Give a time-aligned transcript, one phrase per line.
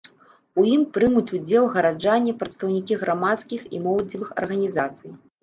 [0.61, 5.11] У ім прымуць удзел гараджане, прадстаўнікі грамадскіх і моладзевых арганізацый.